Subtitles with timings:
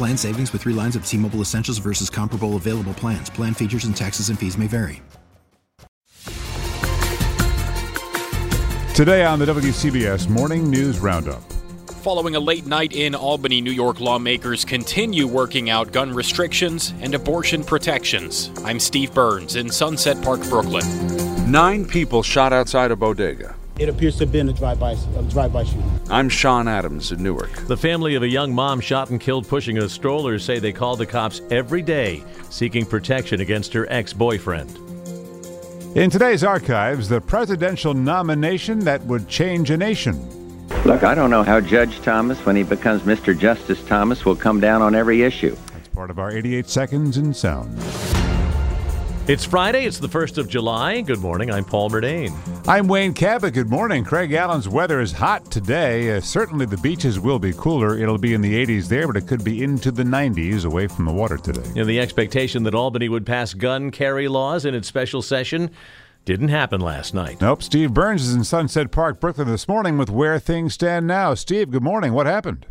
[0.00, 3.28] Plan savings with three lines of T Mobile Essentials versus comparable available plans.
[3.28, 5.02] Plan features and taxes and fees may vary.
[8.94, 11.42] Today on the WCBS Morning News Roundup.
[12.02, 17.14] Following a late night in Albany, New York, lawmakers continue working out gun restrictions and
[17.14, 18.50] abortion protections.
[18.64, 21.52] I'm Steve Burns in Sunset Park, Brooklyn.
[21.52, 23.54] Nine people shot outside a bodega.
[23.80, 26.00] It appears to have been a drive-by, a drive-by shooting.
[26.10, 27.50] I'm Sean Adams in Newark.
[27.66, 30.96] The family of a young mom shot and killed pushing a stroller say they call
[30.96, 34.76] the cops every day seeking protection against her ex-boyfriend.
[35.96, 40.28] In today's archives, the presidential nomination that would change a nation.
[40.84, 43.36] Look, I don't know how Judge Thomas, when he becomes Mr.
[43.36, 45.56] Justice Thomas, will come down on every issue.
[45.72, 47.80] That's part of our 88 seconds in sound.
[49.28, 49.84] It's Friday.
[49.84, 51.02] It's the 1st of July.
[51.02, 51.52] Good morning.
[51.52, 52.34] I'm Paul Murnane.
[52.66, 53.54] I'm Wayne Cabot.
[53.54, 54.02] Good morning.
[54.02, 56.16] Craig Allen's weather is hot today.
[56.16, 57.96] Uh, certainly the beaches will be cooler.
[57.96, 61.04] It'll be in the 80s there, but it could be into the 90s away from
[61.04, 61.62] the water today.
[61.76, 65.70] And the expectation that Albany would pass gun carry laws in its special session
[66.24, 67.40] didn't happen last night.
[67.40, 67.62] Nope.
[67.62, 71.34] Steve Burns is in Sunset Park, Brooklyn this morning with where things stand now.
[71.34, 72.14] Steve, good morning.
[72.14, 72.66] What happened?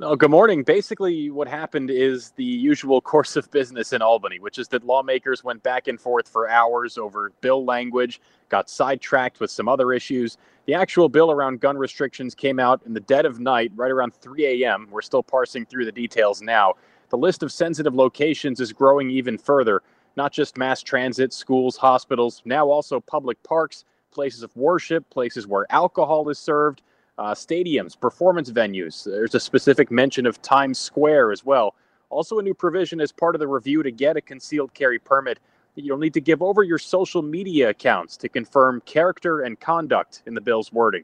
[0.00, 0.64] Oh, good morning.
[0.64, 5.44] Basically, what happened is the usual course of business in Albany, which is that lawmakers
[5.44, 10.36] went back and forth for hours over bill language, got sidetracked with some other issues.
[10.66, 14.14] The actual bill around gun restrictions came out in the dead of night, right around
[14.14, 14.88] 3 a.m.
[14.90, 16.74] We're still parsing through the details now.
[17.10, 19.80] The list of sensitive locations is growing even further,
[20.16, 25.66] not just mass transit, schools, hospitals, now also public parks, places of worship, places where
[25.70, 26.82] alcohol is served
[27.18, 29.04] uh, stadiums, performance venues.
[29.04, 31.74] There's a specific mention of Times Square as well.
[32.10, 35.40] Also, a new provision as part of the review to get a concealed carry permit.
[35.76, 40.34] You'll need to give over your social media accounts to confirm character and conduct in
[40.34, 41.02] the bill's wording.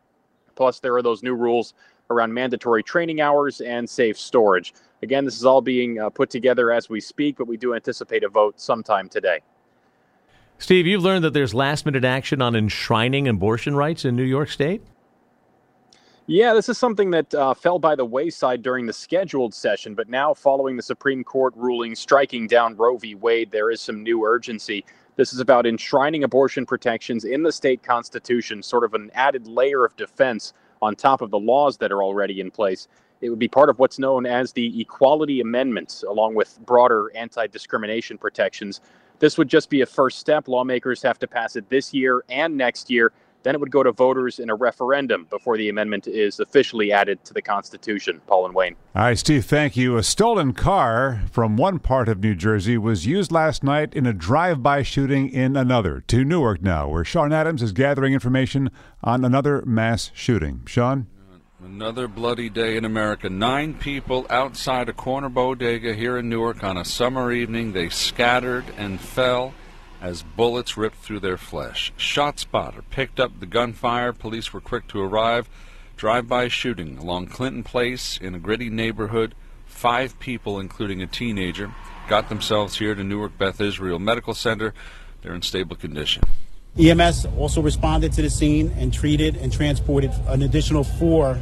[0.55, 1.75] Plus, there are those new rules
[2.11, 4.75] around mandatory training hours and safe storage.
[5.03, 8.23] Again, this is all being uh, put together as we speak, but we do anticipate
[8.23, 9.41] a vote sometime today.
[10.59, 14.51] Steve, you've learned that there's last minute action on enshrining abortion rights in New York
[14.51, 14.83] State?
[16.33, 20.09] Yeah, this is something that uh, fell by the wayside during the scheduled session, but
[20.09, 23.17] now, following the Supreme Court ruling striking down Roe v.
[23.17, 24.85] Wade, there is some new urgency.
[25.17, 29.85] This is about enshrining abortion protections in the state constitution, sort of an added layer
[29.85, 32.87] of defense on top of the laws that are already in place.
[33.23, 37.49] It would be part of what's known as the Equality Amendments, along with broader anti
[37.49, 38.81] discrimination protections.
[39.19, 40.47] This would just be a first step.
[40.47, 43.13] Lawmakers have to pass it this year and next year
[43.43, 47.25] then it would go to voters in a referendum before the amendment is officially added
[47.25, 48.21] to the Constitution.
[48.27, 48.77] Paul and Wayne.
[48.95, 49.97] All right, Steve, thank you.
[49.97, 54.13] A stolen car from one part of New Jersey was used last night in a
[54.13, 56.03] drive by shooting in another.
[56.09, 58.71] To Newark now, where Sean Adams is gathering information
[59.03, 60.63] on another mass shooting.
[60.67, 61.07] Sean?
[61.63, 63.29] Another bloody day in America.
[63.29, 67.73] Nine people outside a corner bodega here in Newark on a summer evening.
[67.73, 69.53] They scattered and fell
[70.01, 71.93] as bullets ripped through their flesh.
[71.97, 74.13] Shot spotter picked up the gunfire.
[74.13, 75.49] Police were quick to arrive.
[75.97, 79.35] Drive-by shooting along Clinton Place in a gritty neighborhood.
[79.67, 81.75] Five people, including a teenager,
[82.09, 84.73] got themselves here to Newark Beth Israel Medical Center.
[85.23, 86.23] They're in stable condition.
[86.79, 91.39] EMS also responded to the scene and treated and transported an additional four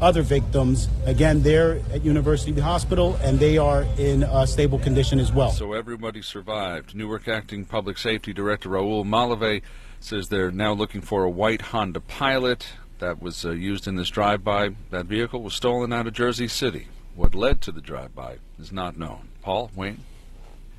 [0.00, 0.88] other victims.
[1.04, 5.50] Again, they're at University Hospital and they are in a stable condition as well.
[5.50, 6.94] So everybody survived.
[6.94, 9.62] Newark Acting Public Safety Director Raul Malave
[10.00, 12.68] says they're now looking for a white Honda Pilot
[12.98, 14.70] that was uh, used in this drive-by.
[14.90, 16.88] That vehicle was stolen out of Jersey City.
[17.14, 19.28] What led to the drive-by is not known.
[19.42, 20.04] Paul, Wayne?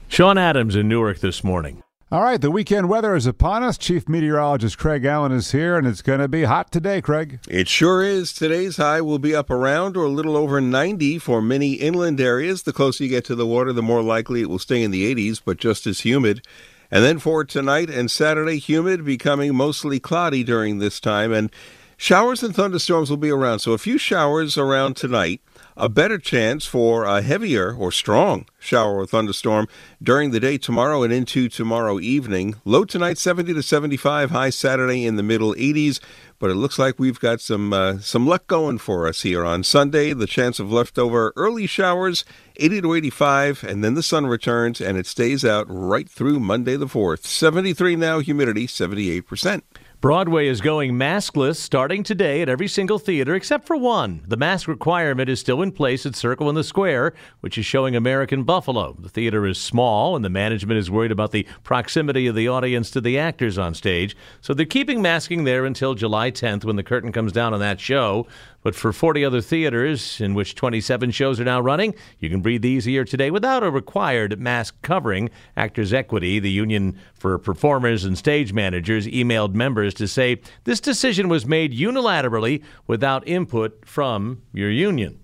[0.07, 1.83] Sean Adams in Newark this morning.
[2.13, 3.77] All right, the weekend weather is upon us.
[3.77, 7.39] Chief Meteorologist Craig Allen is here, and it's going to be hot today, Craig.
[7.47, 8.33] It sure is.
[8.33, 12.63] Today's high will be up around or a little over 90 for many inland areas.
[12.63, 15.15] The closer you get to the water, the more likely it will stay in the
[15.15, 16.45] 80s, but just as humid.
[16.91, 21.49] And then for tonight and Saturday, humid, becoming mostly cloudy during this time, and
[21.95, 23.59] showers and thunderstorms will be around.
[23.59, 25.39] So a few showers around tonight
[25.75, 29.67] a better chance for a heavier or strong shower or thunderstorm
[30.01, 32.55] during the day tomorrow and into tomorrow evening.
[32.65, 35.99] Low tonight 70 to 75, high Saturday in the middle 80s,
[36.39, 39.63] but it looks like we've got some uh, some luck going for us here on
[39.63, 40.13] Sunday.
[40.13, 42.25] The chance of leftover early showers
[42.57, 46.75] 80 to 85 and then the sun returns and it stays out right through Monday
[46.75, 47.25] the 4th.
[47.25, 49.61] 73 now, humidity 78%.
[50.01, 54.23] Broadway is going maskless starting today at every single theater except for one.
[54.27, 57.95] The mask requirement is still in place at Circle in the Square, which is showing
[57.95, 58.95] American Buffalo.
[58.97, 62.89] The theater is small, and the management is worried about the proximity of the audience
[62.91, 66.83] to the actors on stage, so they're keeping masking there until July 10th when the
[66.83, 68.25] curtain comes down on that show.
[68.63, 72.65] But for 40 other theaters, in which 27 shows are now running, you can breathe
[72.65, 75.29] easier today without a required mask covering.
[75.57, 81.27] Actors Equity, the union for performers and stage managers, emailed members to say this decision
[81.29, 85.20] was made unilaterally without input from your union.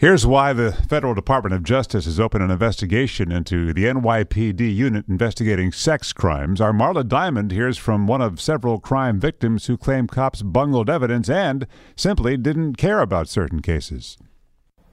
[0.00, 5.06] Here's why the Federal Department of Justice has opened an investigation into the NYPD unit
[5.08, 6.60] investigating sex crimes.
[6.60, 11.28] Our Marla Diamond hears from one of several crime victims who claim cops bungled evidence
[11.28, 11.66] and
[11.96, 14.16] simply didn't care about certain cases.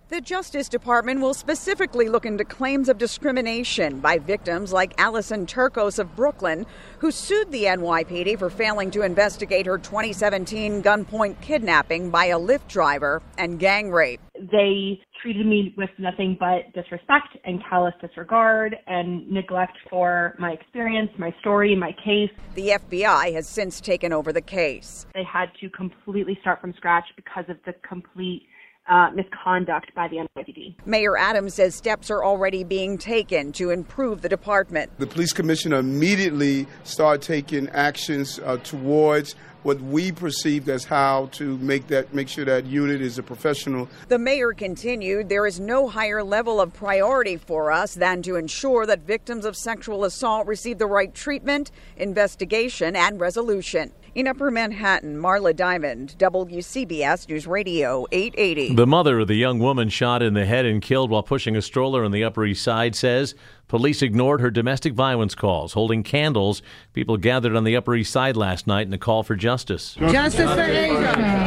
[0.07, 5.97] The Justice Department will specifically look into claims of discrimination by victims like Alison Turkos
[5.97, 6.67] of Brooklyn,
[6.99, 12.67] who sued the NYPD for failing to investigate her 2017 gunpoint kidnapping by a Lyft
[12.67, 14.21] driver and gang rape.
[14.35, 21.09] They treated me with nothing but disrespect and callous disregard and neglect for my experience,
[21.17, 22.29] my story, my case.
[22.53, 25.07] The FBI has since taken over the case.
[25.15, 28.43] They had to completely start from scratch because of the complete
[28.87, 30.75] uh, misconduct by the NYPD.
[30.85, 34.91] Mayor Adams says steps are already being taken to improve the department.
[34.99, 41.57] The police commissioner immediately started taking actions uh, towards what we perceived as how to
[41.57, 43.89] make that make sure that unit is a professional.
[44.09, 48.85] The mayor continued, there is no higher level of priority for us than to ensure
[48.85, 53.91] that victims of sexual assault receive the right treatment, investigation, and resolution.
[54.15, 58.73] In Upper Manhattan, Marla Diamond, WCBS News Radio 880.
[58.73, 61.61] The mother of the young woman shot in the head and killed while pushing a
[61.61, 63.35] stroller on the Upper East Side says
[63.67, 66.61] police ignored her domestic violence calls, holding candles.
[66.93, 69.95] People gathered on the Upper East Side last night in a call for justice.
[69.95, 71.01] Justice for Asia.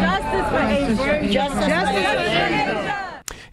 [0.04, 1.32] Justice for Asia.
[1.32, 2.67] Justice for Asia.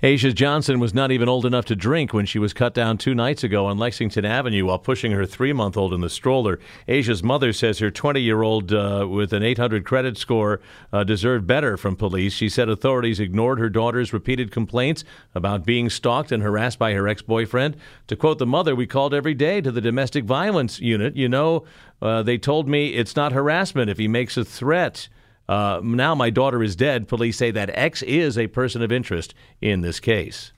[0.04, 3.16] Asia Johnson was not even old enough to drink when she was cut down two
[3.16, 6.60] nights ago on Lexington Avenue while pushing her three month old in the stroller.
[6.88, 10.60] Asia's mother says her 20 year old uh, with an 800 credit score
[10.92, 12.34] uh, deserved better from police.
[12.34, 15.04] She said authorities ignored her daughter's repeated complaints
[15.34, 17.78] about being stalked and harassed by her ex boyfriend.
[18.08, 21.16] To quote the mother, we called every day to the domestic violence unit.
[21.16, 21.66] You know,
[22.02, 25.08] uh, they told me it's not harassment if he makes a threat.
[25.48, 27.08] Uh, now my daughter is dead.
[27.08, 30.52] Police say that X is a person of interest in this case.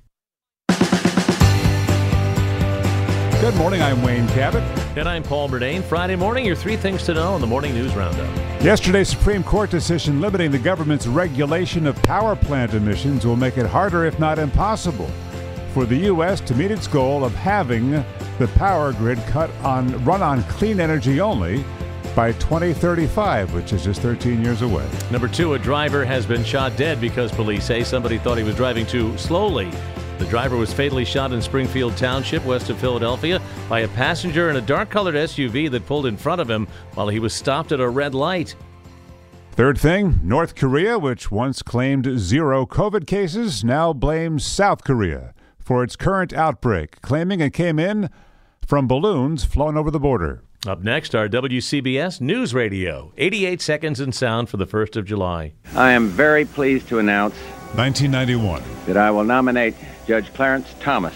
[3.40, 3.82] Good morning.
[3.84, 4.64] I'm Wayne Cabot.
[4.98, 5.84] And I'm Paul Murnane.
[5.84, 8.36] Friday morning, your three things to know on the Morning News Roundup.
[8.64, 13.68] Yesterday's Supreme Court decision limiting the government's regulation of power plant emissions will make it
[13.68, 15.10] harder, if not impossible,
[15.72, 16.42] for the U.S.
[16.42, 17.92] to meet its goal of having
[18.40, 21.64] the power grid cut on run on clean energy only
[22.18, 24.90] by 2035, which is just 13 years away.
[25.12, 28.56] Number two, a driver has been shot dead because police say somebody thought he was
[28.56, 29.70] driving too slowly.
[30.18, 34.56] The driver was fatally shot in Springfield Township, west of Philadelphia, by a passenger in
[34.56, 37.80] a dark colored SUV that pulled in front of him while he was stopped at
[37.80, 38.56] a red light.
[39.52, 45.84] Third thing North Korea, which once claimed zero COVID cases, now blames South Korea for
[45.84, 48.10] its current outbreak, claiming it came in
[48.66, 50.42] from balloons flown over the border.
[50.68, 53.14] Up next, our WCBS News Radio.
[53.18, 55.54] 88 seconds in sound for the 1st of July.
[55.76, 57.36] I am very pleased to announce
[57.76, 59.76] 1991 that I will nominate
[60.08, 61.14] Judge Clarence Thomas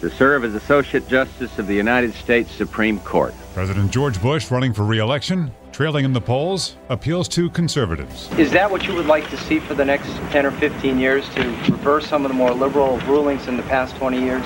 [0.00, 3.32] to serve as Associate Justice of the United States Supreme Court.
[3.54, 8.28] President George Bush running for re-election, trailing in the polls, appeals to conservatives.
[8.38, 11.28] Is that what you would like to see for the next 10 or 15 years
[11.30, 14.44] to reverse some of the more liberal rulings in the past 20 years?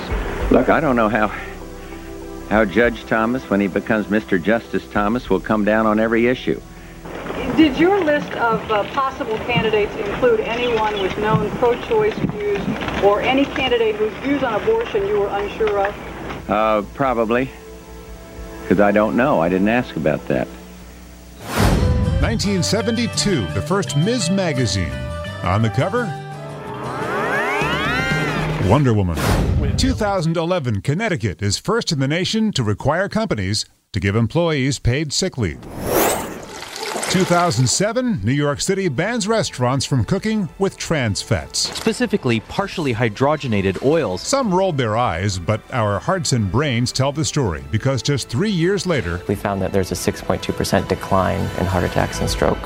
[0.51, 1.31] Look, I don't know how
[2.49, 4.41] how Judge Thomas, when he becomes Mr.
[4.41, 6.59] Justice Thomas, will come down on every issue.
[7.57, 12.61] Did your list of uh, possible candidates include anyone with known pro-choice views
[13.03, 16.49] or any candidate whose views on abortion you were unsure of?
[16.49, 17.49] Uh, probably.
[18.61, 19.41] Because I don't know.
[19.41, 20.47] I didn't ask about that.
[22.21, 24.29] 1972, the first Ms.
[24.29, 24.91] Magazine.
[25.43, 26.05] On the cover,
[28.65, 29.17] Wonder Woman.
[29.77, 35.37] 2011, Connecticut is first in the nation to require companies to give employees paid sick
[35.37, 35.59] leave.
[37.11, 41.59] 2007, New York City bans restaurants from cooking with trans fats.
[41.75, 44.21] Specifically, partially hydrogenated oils.
[44.21, 48.49] Some rolled their eyes, but our hearts and brains tell the story because just three
[48.49, 52.57] years later, we found that there's a 6.2% decline in heart attacks and stroke.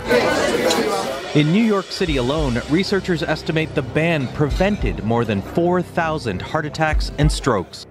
[1.38, 7.12] In New York City alone, researchers estimate the ban prevented more than 4,000 heart attacks
[7.20, 7.86] and strokes.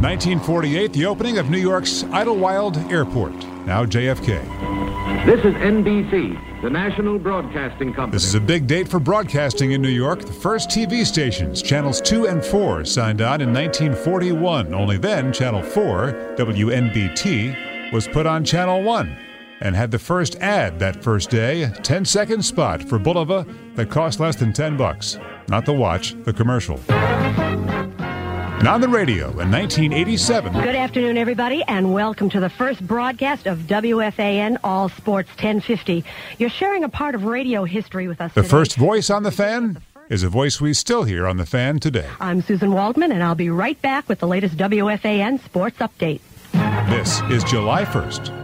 [0.00, 3.34] 1948, the opening of New York's Idlewild Airport,
[3.66, 4.42] now JFK.
[5.24, 8.16] This is NBC, the national broadcasting company.
[8.16, 10.22] This is a big date for broadcasting in New York.
[10.22, 14.74] The first TV stations, channels 2 and 4, signed on in 1941.
[14.74, 19.23] Only then, Channel 4, WNBT, was put on Channel 1
[19.64, 23.44] and had the first ad that first day 10 second spot for Bulova
[23.74, 25.18] that cost less than 10 bucks.
[25.48, 26.78] Not the watch, the commercial.
[26.88, 30.52] And on the radio in 1987.
[30.52, 36.04] Good afternoon, everybody, and welcome to the first broadcast of WFAN All Sports 1050.
[36.38, 38.32] You're sharing a part of radio history with us.
[38.32, 38.50] The today.
[38.50, 39.78] first voice on the fan
[40.08, 42.08] is a voice we still hear on the fan today.
[42.20, 46.20] I'm Suzyn Waldman, and I'll be right back with the latest WFAN sports update.
[46.88, 48.43] This is July 1st.